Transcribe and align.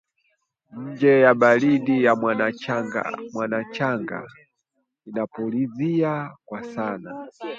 Nje, 0.83 1.13
baridi 1.39 2.03
ya 2.05 2.15
mwanashanga 3.35 4.27
inapulizia 5.05 6.35
kwa 6.45 6.63
sana 6.63 7.27